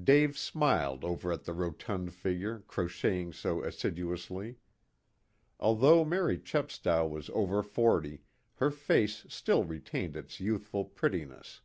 [0.00, 4.54] Dave smiled over at the rotund figure crocheting so assiduously.
[5.58, 8.22] Although Mary Chepstow was over forty
[8.58, 11.62] her face still retained its youthful prettiness.